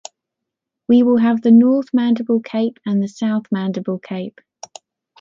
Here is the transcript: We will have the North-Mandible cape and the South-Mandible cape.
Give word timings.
We 0.87 1.03
will 1.03 1.17
have 1.17 1.43
the 1.43 1.51
North-Mandible 1.51 2.39
cape 2.39 2.79
and 2.87 3.03
the 3.03 3.07
South-Mandible 3.07 3.99
cape. 3.99 4.41